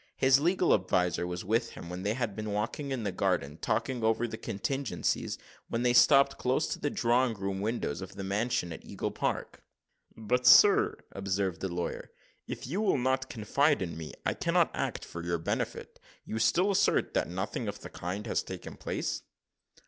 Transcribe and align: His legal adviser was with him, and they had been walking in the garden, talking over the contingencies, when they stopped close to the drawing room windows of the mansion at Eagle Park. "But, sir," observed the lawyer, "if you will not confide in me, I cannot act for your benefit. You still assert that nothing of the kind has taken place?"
His 0.15 0.39
legal 0.39 0.73
adviser 0.73 1.27
was 1.27 1.45
with 1.45 1.73
him, 1.73 1.91
and 1.91 2.03
they 2.03 2.15
had 2.15 2.35
been 2.35 2.53
walking 2.53 2.89
in 2.89 3.03
the 3.03 3.11
garden, 3.11 3.57
talking 3.59 4.03
over 4.03 4.27
the 4.27 4.35
contingencies, 4.35 5.37
when 5.69 5.83
they 5.83 5.93
stopped 5.93 6.39
close 6.39 6.65
to 6.69 6.79
the 6.79 6.89
drawing 6.89 7.35
room 7.35 7.61
windows 7.61 8.01
of 8.01 8.15
the 8.15 8.23
mansion 8.23 8.73
at 8.73 8.83
Eagle 8.83 9.11
Park. 9.11 9.63
"But, 10.17 10.47
sir," 10.47 10.97
observed 11.11 11.61
the 11.61 11.67
lawyer, 11.71 12.09
"if 12.47 12.65
you 12.65 12.81
will 12.81 12.97
not 12.97 13.29
confide 13.29 13.83
in 13.83 13.95
me, 13.95 14.15
I 14.25 14.33
cannot 14.33 14.71
act 14.73 15.05
for 15.05 15.23
your 15.23 15.37
benefit. 15.37 15.99
You 16.25 16.39
still 16.39 16.71
assert 16.71 17.13
that 17.13 17.29
nothing 17.29 17.67
of 17.67 17.81
the 17.81 17.89
kind 17.91 18.25
has 18.25 18.41
taken 18.41 18.77
place?" 18.77 19.21